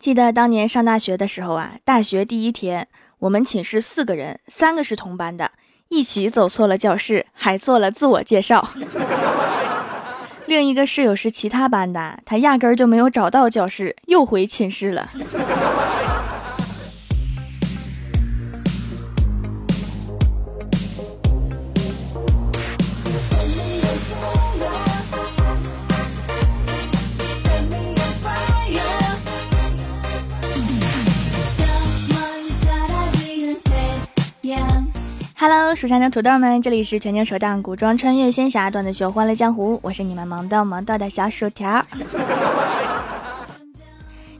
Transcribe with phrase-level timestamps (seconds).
[0.00, 5.50] 记得当年上大学的时候啊，大学第一天，我们寝室四个人，三个是同班的，
[5.90, 8.70] 一起走错了教室，还做了自我介绍。
[10.46, 15.06] 另一个室友是其他班的，他压根儿就没有找到教室，又回寝室了。
[35.42, 41.82] Hello，蜀山的土豆们，这里是全球首档古装穿越仙侠段子秀《欢乐江湖》，我是你们萌到萌到的小薯条。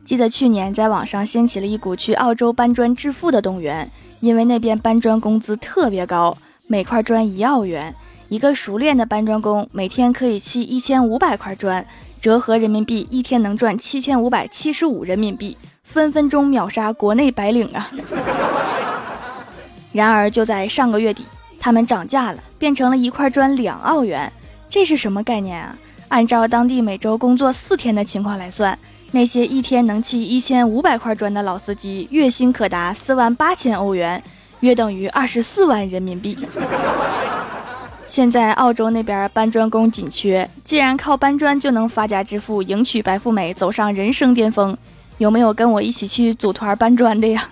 [0.04, 6.36] 记得去年在网上掀起了一股去澳洲搬砖致富的动员，因为那边搬砖工资特别高，
[6.66, 7.94] 每块砖一澳元，
[8.28, 11.86] 一个熟练的搬砖工每天可以砌一千五百块砖，
[12.20, 17.90] 折合人民币一天能赚七千五百七十五人民币，分分钟秒杀国内白领啊！
[19.92, 21.24] 然而，就在上个月底，
[21.58, 24.32] 他们涨价了，变成了一块砖两澳元。
[24.68, 25.76] 这是什么概念啊？
[26.08, 28.78] 按照当地每周工作四天的情况来算，
[29.12, 34.22] 那些一天能砌一千五百块砖的老司机，月薪可达四万八千欧元，
[34.60, 36.38] 约等于二十四万人民币。
[38.06, 44.76] 现在澳洲那边搬砖工紧缺，既然靠搬砖就能发家致富，迎娶白富美，走上人生巅峰，
[45.18, 47.48] 有没有跟我一起去组团搬砖的呀？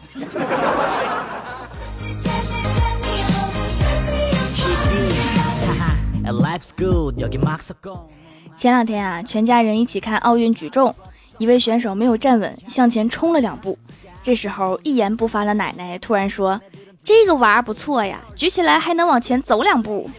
[8.56, 10.94] 前两天啊，全家人一起看奥运举重，
[11.38, 13.78] 一位选手没有站稳，向前冲了两步。
[14.22, 16.60] 这时候一言不发的奶奶突然说
[17.04, 20.10] ：“这个娃不错呀，举起来还能往前走两步。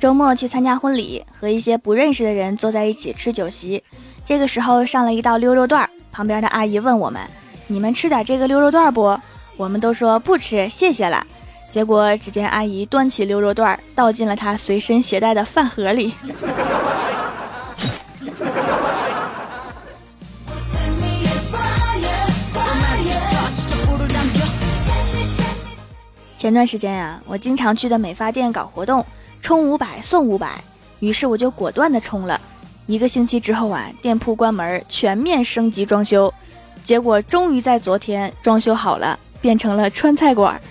[0.00, 3.84] 周末去参加婚礼，和一些不认识的人坐在一起吃酒席。
[4.24, 7.20] 这个时候上了一道溜肉段，旁边的阿姨问我们
[7.66, 9.18] ：“你们吃点这个溜肉段不？”
[9.58, 11.26] 我们都说不吃，谢谢了。
[11.70, 16.14] 结果只见阿姨端起溜肉段，倒进了她随身携带的饭盒里。
[26.36, 29.04] 前段时间呀，我经常去的美发店搞活动，
[29.40, 30.62] 充五百送五百，
[30.98, 32.40] 于是我就果断的充了。
[32.86, 36.32] 一个星期之后啊，店铺关门，全面升级装修，
[36.84, 40.60] 结果终于在昨天装修好了，变成了川菜馆。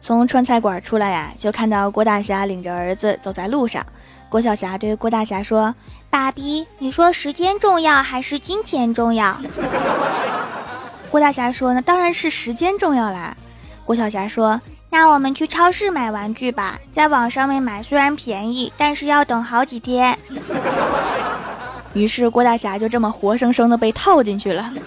[0.00, 3.86] 从川菜馆出来呀，就看到郭大侠领着儿子走在路上。
[4.28, 5.74] 郭晓霞对郭大侠说
[6.10, 9.40] ：“爸比，你说时间重要还是金钱重要？”
[11.10, 13.34] 郭大侠说：“那当然是时间重要啦。”
[13.86, 14.58] 郭晓霞说
[14.88, 20.18] ：“那我们去超市买玩具吧，在网上面买虽然便宜，但是要等好几天。
[21.92, 24.72] ”于是郭大侠就这么活生生的被套进去了。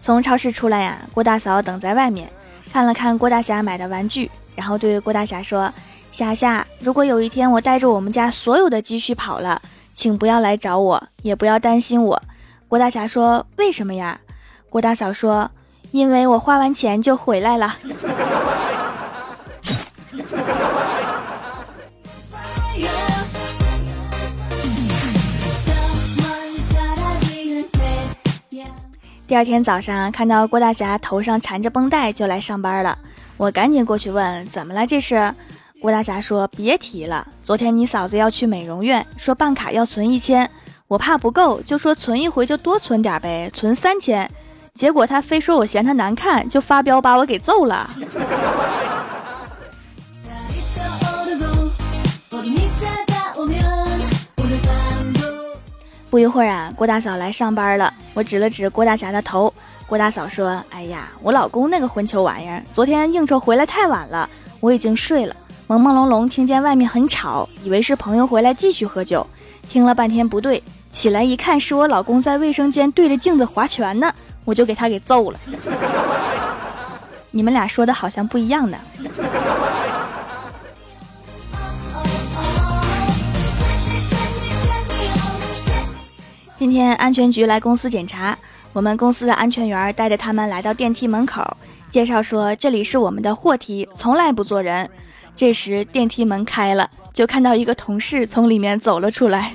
[0.00, 2.32] 从超市出来呀，郭大嫂等在外面，
[2.72, 5.70] 看了看郭大侠买的玩具，然后对郭大侠说。
[6.12, 9.62] 霞霞，如果有一天我带着我们家所有的积蓄跑了，
[9.94, 12.22] 请不要来找我，也不要担心我。
[12.68, 14.20] 郭大侠说：“为什么呀？”
[14.68, 15.50] 郭大嫂说
[15.92, 17.74] ：“因为我花完钱就回来了。
[29.26, 32.98] ”第二天早上，看到郭大侠头上缠着绷带就来上班了，
[33.36, 34.86] 我赶紧过去问：“怎么了？
[34.86, 35.32] 这是？”
[35.80, 40.50] 郭大侠说：“别提了，昨天你嫂子要去美容院，说办卡要存一千，
[40.86, 44.30] 我怕不够，就说存一回就多存点呗，存三千。
[44.74, 47.88] 结果他非说我嫌他难看，就发飙把我给揍了。
[56.10, 59.50] 不一会儿啊，郭大嫂来上班了，我指了指郭大侠的头，
[59.86, 64.28] 郭大嫂说：‘哎呀，我老公那个混球玩意儿，昨天应酬回来太晚了，
[64.60, 65.34] 我已经睡了。’”
[65.70, 69.24] 朦朦胧胧听见外面很吵，以为是朋友回来继续喝酒，
[69.68, 74.12] 听了半天不对，起来一看是我老公在卫生间对着镜子划拳呢，
[74.44, 75.38] 我就给他给揍了。
[77.30, 78.76] 你们俩说的好像不一样呢。
[86.56, 88.36] 今天安全局来公司检查，
[88.72, 91.56] 我们公司的安全员带着他们来到电梯门口。
[91.92, 94.90] 介绍说这里是我们的货梯，从来不坐人。
[95.40, 99.54] 这时电梯门开了，就看到一个同事从里面走了出来。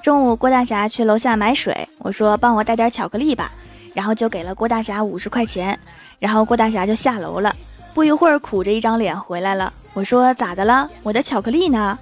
[0.00, 3.50] 中午，郭大侠去楼下买水，我说帮我带点巧克力吧，
[3.92, 5.76] 然后就给了郭大侠五十块钱，
[6.20, 7.52] 然后郭大侠就下楼了。
[7.92, 9.72] 不一会儿，苦着一张脸回来了。
[9.92, 10.88] 我说咋的了？
[11.02, 11.98] 我的巧克力呢？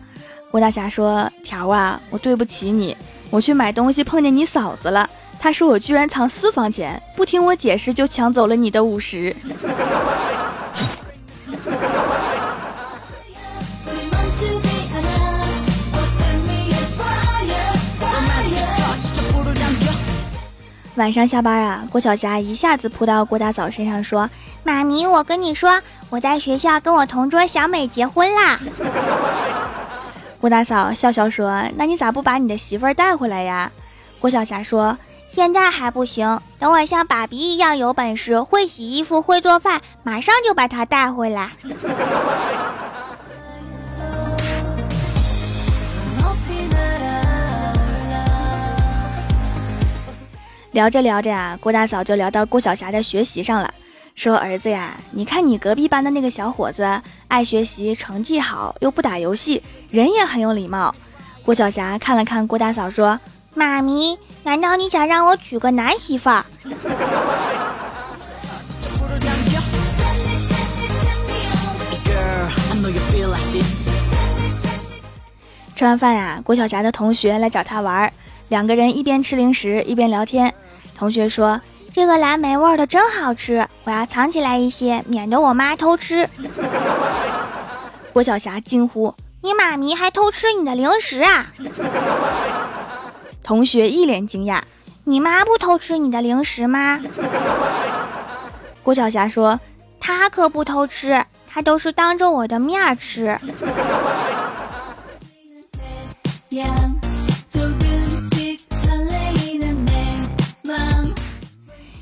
[0.51, 2.95] 郭大侠说条啊，我对不起你，
[3.31, 9.35] 我去买东西碰见你嫂子了，她说我居然藏私房钱，不听我解释就抢走了你的五十。
[20.97, 24.29] 晚上下班啊，郭晓霞一下子扑到郭大嫂身上说
[24.63, 25.81] ：“妈咪，我跟你说，
[26.11, 28.61] 我在学校跟我同桌小美结婚啦。”
[30.51, 33.71] 郭大嫂笑笑说：“那你咋不把你的媳妇儿带回来呀？”
[34.19, 34.99] 郭晓霞说
[35.31, 41.51] ：“现在还不行，等我像爸比一样有本事，会洗衣服，会做饭，马上就把她带回来。
[50.73, 53.73] ”聊着聊着啊，郭大嫂就聊到郭晓霞的学习上了，
[54.17, 60.95] 说：“儿子呀，你看你隔壁班的那个小伙子，爱学习，成绩好，又不打游戏，人也很有礼貌。”
[61.45, 63.19] 郭晓霞看了看郭大嫂，说
[63.55, 66.31] ：“妈咪，难道你想让我娶个男媳妇？”
[75.75, 78.13] 吃完饭呀，郭晓霞的同学来找她玩。
[78.49, 80.53] 两个人一边吃零食一边聊天。
[80.95, 81.59] 同学说
[81.95, 86.29] ：“这个蓝莓味的真好吃，我要藏起来一些，免得我妈偷吃。”
[88.13, 91.47] 郭晓霞惊呼：“你妈咪还偷吃你的零食啊？”
[93.43, 94.61] 同学一脸惊讶
[95.05, 97.01] ：“你妈不偷吃你的零食吗？”
[98.83, 99.59] 郭晓霞说
[99.99, 103.39] ：“她可不偷吃，她都是当着我的面吃。”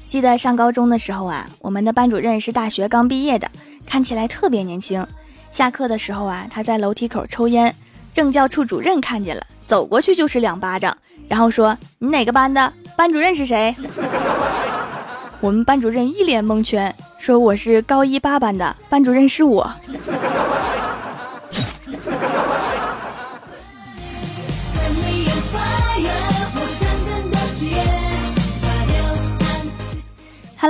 [0.08, 3.48] 记得上高中的时候啊，我们的班主任是大学刚毕业的，
[3.86, 5.06] 看起来特别年轻。
[5.58, 7.74] 下课的时候啊，他在楼梯口抽烟，
[8.12, 10.96] 政教处主任看见了，走过去就是两巴掌，
[11.26, 12.72] 然后说：“你哪个班的？
[12.96, 13.74] 班主任是谁？”
[15.42, 19.68] 我们班主任一脸蒙圈，说：“我是高一八班的，班主任是我。”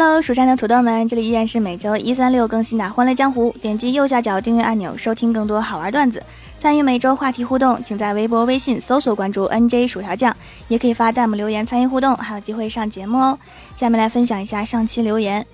[0.01, 3.51] Hello，蜀山的土豆们，这里依然是每周一、三、六更新的《欢乐江湖》。
[3.59, 6.23] 点击右下角订阅按钮，收听更多好玩段子，
[6.57, 7.83] 参与每周话题互动。
[7.83, 10.37] 请在微博、微信搜索关注 “nj 薯条酱”，
[10.69, 13.37] 也可以发弹幕留言参与互动，还有机会上节目哦。
[13.75, 15.45] 下面来分享一下上期留言。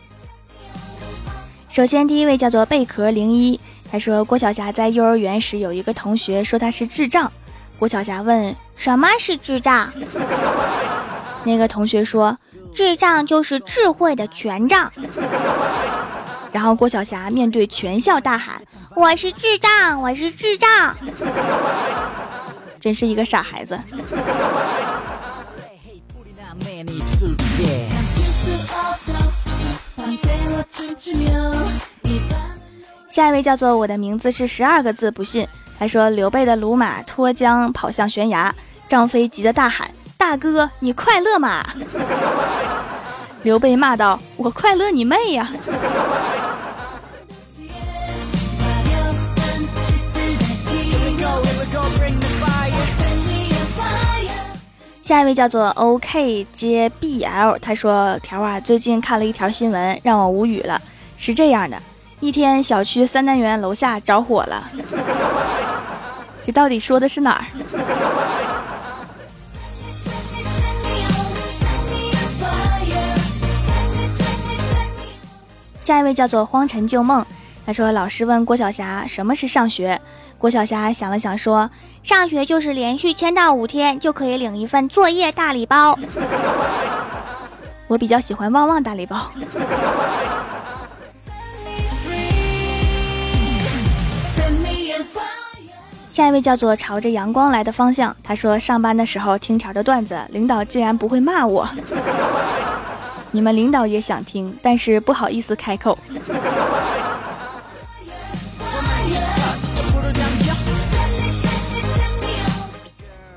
[1.71, 3.59] 首先，第一位叫做贝壳零一，
[3.91, 7.33] 他说郭晓霞在幼儿园时有一个同学说他是智障，
[7.79, 9.91] 郭晓霞问什么是智障，
[11.45, 12.37] 那个同学说。
[12.75, 14.91] 智障就是智慧的权杖。
[16.53, 18.61] 然后郭晓霞面对全校大喊
[18.95, 20.95] ：“我是智障，我是智障。”
[22.81, 23.79] 真是一个傻孩子。
[33.09, 35.47] 下一位叫做我的名字是十二个字，不信。
[35.79, 38.55] 他说刘备的鲁马脱缰跑向悬崖，
[38.89, 39.91] 张飞急得大喊。
[40.17, 41.65] 大哥，你快乐吗？
[43.45, 45.47] 刘备骂道：“我快乐你妹呀！”
[55.03, 60.81] 下一位叫做 OK 接 BL，他说：“条啊，最近看了一条新闻，让我无语了。
[61.19, 61.77] 是这样的，
[62.21, 64.65] 一天小区三单元楼下着火了，
[66.47, 67.45] 这到底说的是哪儿？”
[75.85, 77.23] 下一位叫做荒尘旧梦，
[77.67, 80.01] 他说：“老师问郭晓霞什么是上学，
[80.39, 81.71] 郭晓霞想了想说：
[82.03, 85.99] 上学就是连续签到五天就可以领一份作业大礼包。
[87.87, 89.31] 我比较喜欢旺旺大礼包。”
[96.11, 101.69] 下一位叫做朝着阳光来的方向，他说：上班的时候听条的段子，领导竟然不会骂我。
[103.35, 105.99] 你们领导也想听，但是不好意思开口。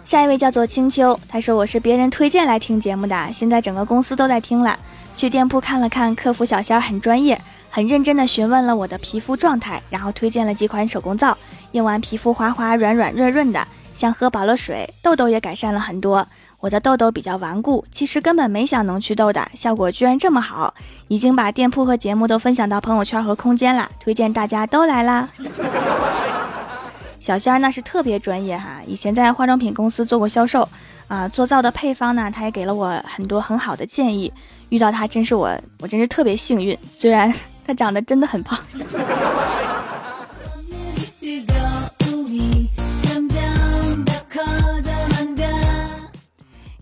[0.05, 4.77] 下一位叫做青秋，他说我是别人推荐来听节目的，现在整个公司都在听了。
[5.15, 11.35] 去店铺看了看，客服小仙很专业，很认真的询问了我的皮肤状态，然后推荐了几款手工皂，
[11.71, 16.27] 用完皮肤滑滑软软润润的，像喝饱了水，痘痘也改善了很多。
[16.59, 20.73] 我的痘痘比较顽固，其实根本没想能祛痘的，效果居然这么好，
[21.07, 25.29] 已经把店铺和节目都分享到朋友圈和空间了，推荐大家都来啦。
[27.19, 30.67] 小仙儿那是特别专业哈，以前在化妆品公司做过销售，
[31.07, 34.31] 啊，做皂的配方呢，他也给了我很多很好的建议。
[34.69, 35.49] 遇到他真是我，
[35.79, 36.77] 我真是特别幸运。
[36.89, 37.33] 虽然
[37.65, 38.57] 他长得真的很胖。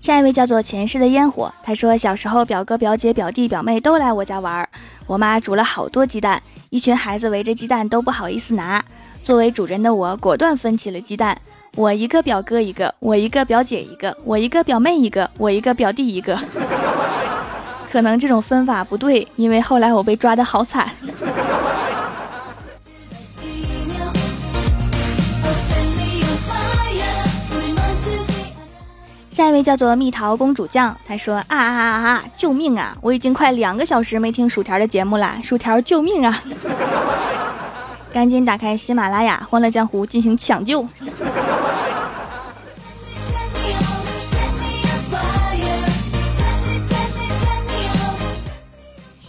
[0.05, 4.69] 下一位叫做前世的烟火，他说小时候表哥表姐表弟表妹都来我家玩儿，
[5.07, 8.85] 我妈煮了好多鸡蛋，一群孩子围着鸡蛋都不好意思拿。
[9.23, 11.35] 作为主人的我，果断分起了鸡蛋。
[11.73, 16.39] 我一个表哥一个，我一个表姐一个，我一个表妹一个，我一个表弟一个。
[17.91, 20.87] 可能这种分法不对，因为后来我被抓的好惨。
[29.35, 32.23] 下一位叫做蜜桃公主酱，她说啊啊啊啊！
[32.37, 32.95] 救命啊！
[33.01, 36.41] 我已经快两个小时没听薯条的节目了，薯条救命啊！
[38.13, 40.87] 赶紧打开喜马拉雅《欢乐江湖》进行抢救。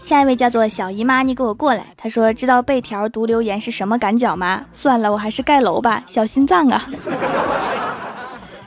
[0.05, 1.85] 下一位叫做小姨妈，你给我过来。
[1.97, 6.87] 她说：“知道被条读留言是什么感觉吗？”算了，我还是盖楼吧，小心脏啊！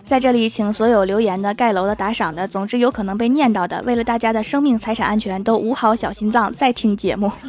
[0.10, 7.32] 在这里，请所有留言的、盖楼的、打赏的，总之有可能被念叨的，为了大家的生命财产安全，都捂好小心脏再听节目。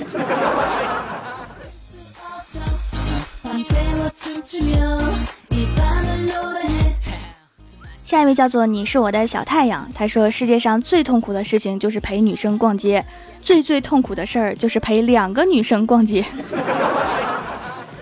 [8.04, 13.02] 下一位叫做你是我的小太阳，他说世界上最痛苦的事情就是陪女生逛街，
[13.40, 16.22] 最最痛苦的事儿就是陪两个女生逛街。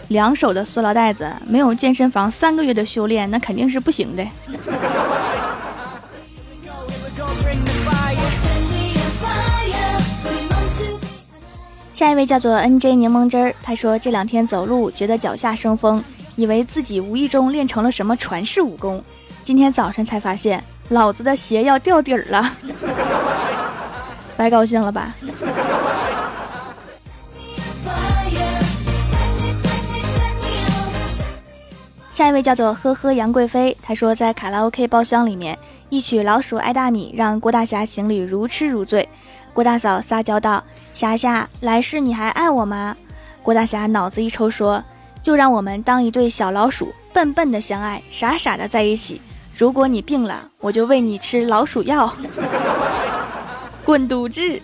[0.09, 4.27] 两手的塑料袋子，没有健身房三个月的修炼，那肯定是不行的。
[11.93, 16.03] 下一位叫做 N J 柠檬汁儿，他说这两天走路觉得脚下生风，
[16.37, 19.03] 以为自己无意中练成了什么传世武功，
[19.43, 22.53] 今天早晨才发现老子的鞋要掉底儿了，
[24.39, 25.13] 白高兴了吧？
[32.19, 35.57] 下一位叫做呵呵杨贵妃，她说在卡拉 OK 包厢里面
[35.89, 39.09] 一曲《老鼠爱大米》，让郭大侠心里如痴如醉。
[39.55, 42.97] 郭大嫂撒娇道：“霞霞，来世你还爱我吗？”
[43.41, 44.83] 郭大侠脑子一抽说
[45.23, 49.23] ：“就让我们当一对小老鼠，笨笨的相爱，傻傻的在一起。
[49.57, 52.13] 如果你病了，我就喂你吃老鼠药。
[53.87, 54.61] ”滚犊子！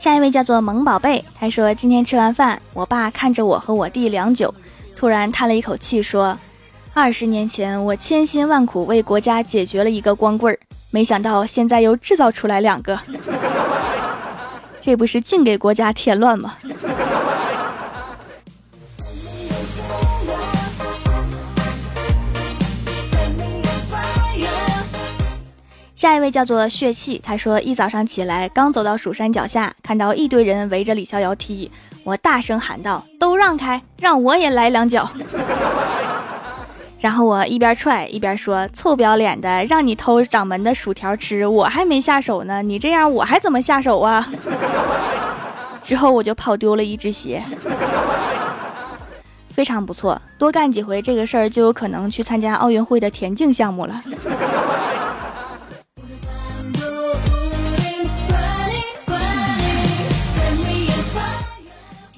[0.00, 4.54] 下一位叫做萌宝贝，他说今天吃完饭，我爸看着我和我弟良久。
[4.96, 6.38] 突然叹了一口气，说
[6.94, 10.58] ：“二十年前，我千辛万苦为国家解决了一个光棍儿，
[10.90, 12.98] 没想到现在又制造出来两个，
[14.80, 16.54] 这不是净给国家添乱吗？”
[26.00, 31.70] 下一位叫做血气，他说一早上起来，刚走到蜀山脚下，看到一堆人围着李逍遥踢。
[32.04, 35.06] 我大声喊道：“都让开，让我也来两脚。
[37.00, 44.26] ”然后我一边踹一边说：“臭不要脸的，让你偷掌门的薯条吃，我还没下手呢，你这样我还怎么下手啊？”
[45.84, 47.42] 之后我就跑丢了一只鞋，
[49.50, 54.00] 非常不错，多干几回这个事儿就有可能去参加奥运会的田径项目了。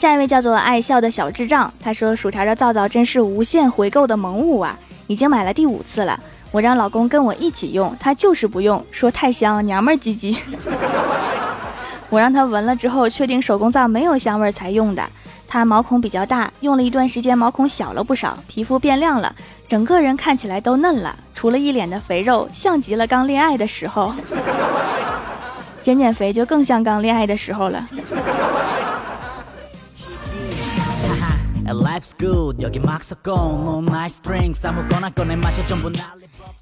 [0.02, 6.18] 下一位叫做爱笑的小智障，他说：“薯条的皂皂真是无限回购的萌物啊，已经买了第五次了。
[6.50, 10.36] 我让老公跟我一起用，他就是不用，说太香，娘们儿唧唧。
[12.10, 15.08] 我让他闻了之后，确定手工皂没有香味才用的。
[15.46, 19.32] 他毛孔比较大，用了一段时间，毛孔小了不少，皮肤变亮了，
[19.68, 24.12] 整个人看起来都嫩了，除了一脸的肥肉，像极了刚恋爱的时候。
[25.80, 27.86] 减减肥就更像刚恋爱的时候了。”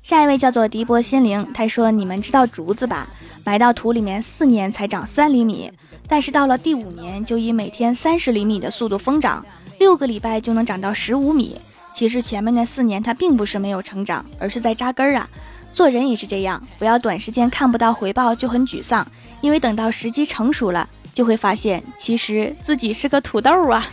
[0.03, 3.07] 下一位叫做迪波心灵，他说：“你们知道竹子吧？
[3.45, 5.73] 埋到土里面四年才长三厘米，
[6.07, 9.45] 但是到了第五年就以每天三十厘米的速度疯长，
[9.79, 11.59] 六个礼拜就能长到十五米。
[11.95, 15.29] 其实前面那四年它并不是没有成长，而是在扎根啊。
[15.73, 19.07] 做人也是这样，不要短时间看不到回报就很沮丧，
[19.41, 23.87] 因为等到时机成熟了，就会发现其实自己是个土豆啊。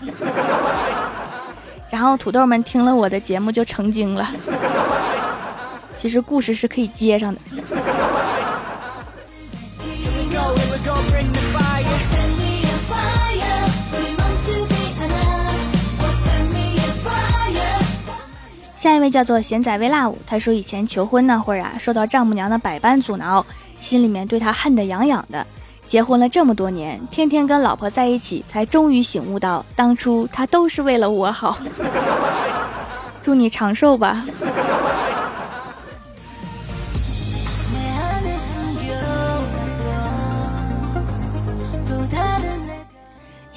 [1.90, 4.28] 然后土豆们听了我的节目就成精了。
[5.98, 7.42] 其实故事是可以接上的。
[18.76, 23.44] 下一位叫做贤仔微辣舞，他说以前求婚那会儿啊，受到丈母娘的百般阻挠，
[23.80, 25.46] 心里面对他恨得痒痒的。
[25.88, 31.58] 结婚了这么多年，天天跟老婆在一起，才终于醒悟到，当初他都是为了我好。
[33.24, 34.26] 祝你长寿吧。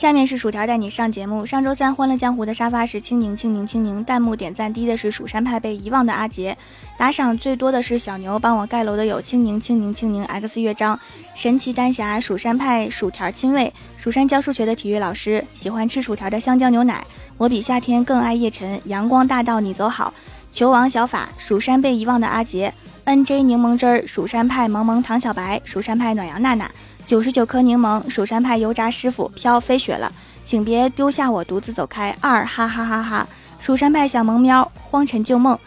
[0.00, 1.45] 下面是薯条带你上节目。
[1.45, 4.02] 上周三《欢乐江湖》的沙发是青柠，青柠，青柠。
[4.02, 6.57] 弹幕点赞低的是蜀山派被遗忘的阿杰，
[6.97, 8.38] 打赏最多的是小牛。
[8.38, 10.25] 帮我盖楼的有青柠，青柠，青柠。
[10.25, 10.99] X 乐章，
[11.35, 17.04] 神奇丹霞，蜀山派薯条亲卫，蜀山教数学的体育老师，喜欢吃薯条的香蕉牛奶。
[17.37, 20.14] 我比夏天更爱叶晨，阳光大道你走好。
[20.50, 22.73] 球王小法，蜀山被遗忘的阿杰
[23.04, 26.71] ，NJ 柠檬汁儿，蜀山派萌萌唐小白，蜀山派暖阳娜娜。
[27.11, 30.12] 九十九颗柠檬，蜀山派油炸师傅飘飞雪了，
[30.45, 32.17] 请别丢下我独自走开。
[32.21, 35.59] 二哈哈哈哈，蜀山派小萌喵，荒尘旧梦，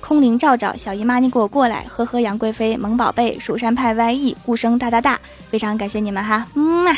[0.00, 5.18] 空灵照照，小姨妈你给我过来，呵呵杨贵妃萌宝贝，蜀山派 YE 顾生大大大，
[5.50, 6.92] 非常感谢你们哈，嗯嘛。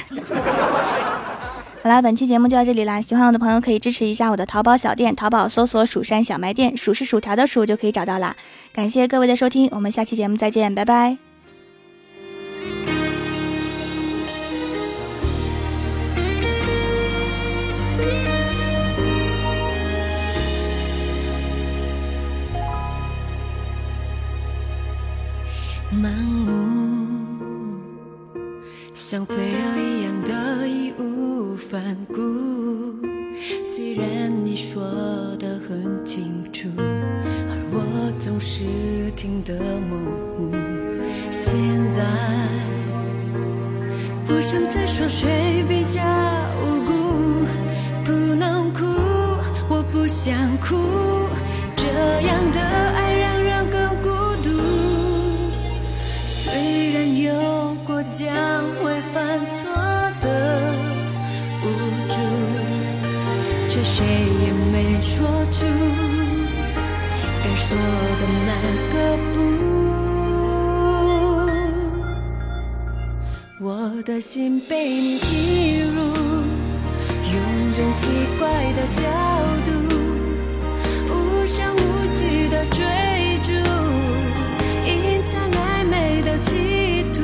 [1.82, 8.36] 好啦，本期节目就到这里啦，喜欢我的朋友可以支持一下我的淘宝小店，淘宝搜索蜀山小卖店，数是薯条的数就可以找到啦。
[8.70, 11.33] 感谢各位的收听，我们下期节目再见，拜拜。
[28.94, 32.14] 像飞蛾一样的义无反顾。
[33.64, 34.84] 虽然你说
[35.36, 38.62] 的很清楚，而我总是
[39.16, 39.98] 听得模
[40.36, 40.52] 糊。
[41.32, 41.58] 现
[41.96, 42.04] 在
[44.24, 46.00] 不想再说谁比较
[46.62, 46.92] 无辜，
[48.04, 48.84] 不能哭，
[49.68, 50.76] 我不想哭，
[51.74, 51.88] 这
[52.28, 52.83] 样的
[67.76, 67.78] 我
[68.20, 68.50] 的那
[68.92, 68.94] 个
[69.32, 69.36] 不。
[73.64, 73.68] 我
[74.02, 75.32] 的心被你进
[75.94, 75.96] 入，
[77.32, 77.36] 用
[77.72, 78.08] 种奇
[78.38, 78.42] 怪
[78.74, 79.02] 的角
[79.64, 79.70] 度，
[81.08, 81.12] 无
[81.46, 82.80] 声无息的追
[83.42, 83.52] 逐，
[84.86, 87.22] 隐藏暧昧的企图。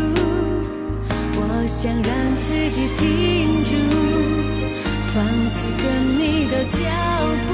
[1.37, 1.41] 我。
[1.67, 2.05] 想让
[2.43, 3.71] 自己停住，
[5.15, 5.17] 放
[5.55, 5.85] 弃跟
[6.19, 6.79] 你的脚
[7.47, 7.51] 步，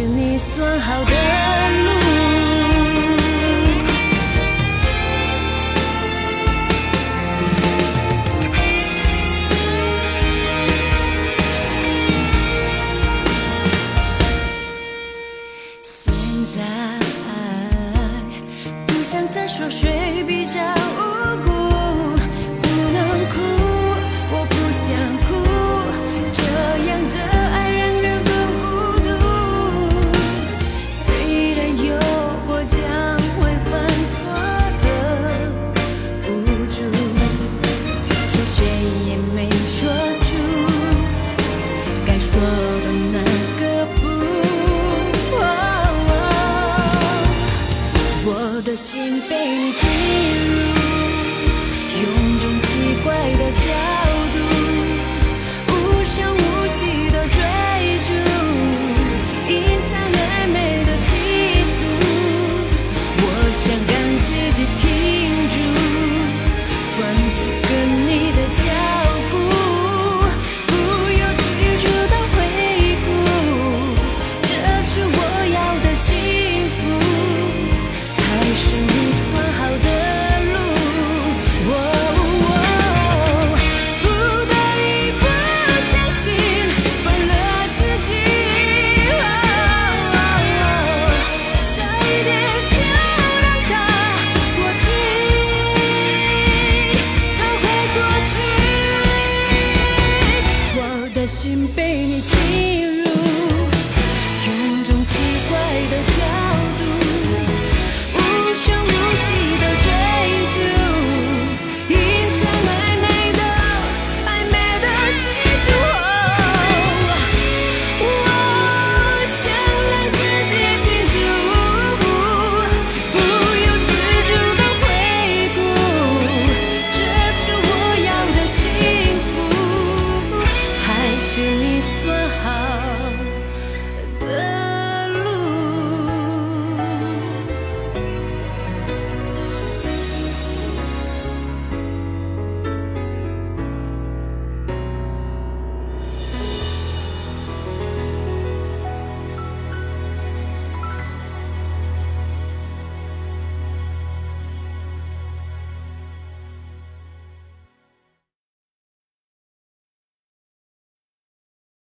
[0.00, 1.10] 是你算好的
[1.84, 1.99] 路？